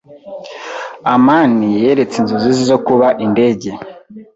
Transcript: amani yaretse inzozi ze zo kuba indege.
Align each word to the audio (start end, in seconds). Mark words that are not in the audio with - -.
amani 1.13 1.69
yaretse 1.85 2.15
inzozi 2.21 2.49
ze 2.57 2.63
zo 2.71 2.77
kuba 2.85 3.07
indege. 3.25 3.69